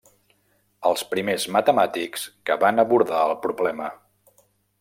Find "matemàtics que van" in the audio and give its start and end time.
1.57-2.85